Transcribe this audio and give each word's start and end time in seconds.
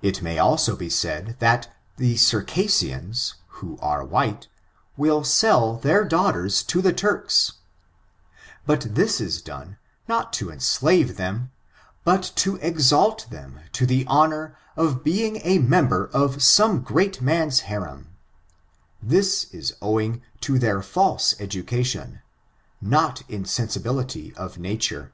It 0.00 0.22
may 0.22 0.38
also 0.38 0.74
be 0.74 0.88
said, 0.88 1.36
that 1.38 1.68
the 1.98 2.16
Circassians, 2.16 3.34
who 3.58 3.78
are 3.82 4.02
white, 4.02 4.48
will 4.96 5.22
sell 5.22 5.76
their 5.76 6.02
daughters 6.02 6.62
to 6.62 6.80
the 6.80 6.94
Turks, 6.94 7.52
but 8.64 8.94
this 8.94 9.20
is 9.20 9.42
done, 9.42 9.76
not 10.08 10.32
to 10.32 10.50
enslave 10.50 11.18
them, 11.18 11.50
but 12.04 12.22
to 12.36 12.56
exalt 12.56 13.28
them 13.28 13.60
to 13.72 13.84
the 13.84 14.06
honor 14.06 14.56
of 14.78 15.04
be 15.04 15.26
ing 15.26 15.42
a 15.44 15.58
member 15.58 16.06
of 16.06 16.42
some 16.42 16.80
great 16.80 17.20
man's 17.20 17.60
harem— 17.60 18.16
this 19.12 19.44
is 19.52 19.74
owing 19.82 20.22
to 20.40 20.58
their 20.58 20.78
f^ise 20.80 21.38
education, 21.38 22.22
not 22.80 23.20
insensibility 23.28 24.34
of 24.36 24.56
na« 24.56 24.76
ture. 24.80 25.12